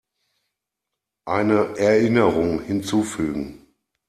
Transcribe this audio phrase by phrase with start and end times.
[1.27, 3.67] Eine Erinnerung hinzufügen.